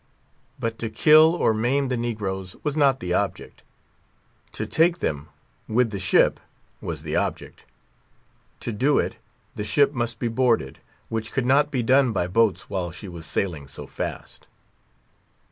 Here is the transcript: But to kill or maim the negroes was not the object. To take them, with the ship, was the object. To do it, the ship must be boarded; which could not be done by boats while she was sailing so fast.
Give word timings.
But 0.59 0.79
to 0.79 0.89
kill 0.89 1.35
or 1.35 1.53
maim 1.53 1.89
the 1.89 1.95
negroes 1.95 2.55
was 2.63 2.75
not 2.75 3.01
the 3.01 3.13
object. 3.13 3.61
To 4.53 4.65
take 4.65 4.97
them, 4.97 5.27
with 5.67 5.91
the 5.91 5.99
ship, 5.99 6.39
was 6.81 7.03
the 7.03 7.15
object. 7.15 7.65
To 8.61 8.71
do 8.71 8.97
it, 8.97 9.17
the 9.55 9.63
ship 9.63 9.93
must 9.93 10.17
be 10.17 10.27
boarded; 10.27 10.79
which 11.09 11.31
could 11.31 11.45
not 11.45 11.69
be 11.69 11.83
done 11.83 12.13
by 12.13 12.25
boats 12.25 12.67
while 12.67 12.89
she 12.89 13.07
was 13.07 13.27
sailing 13.27 13.67
so 13.67 13.85
fast. 13.85 14.47